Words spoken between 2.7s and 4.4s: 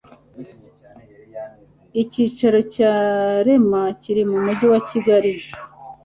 cya rema kiri mu